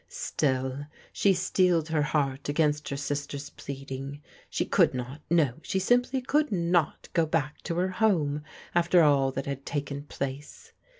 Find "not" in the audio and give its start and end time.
4.95-5.21, 6.51-7.07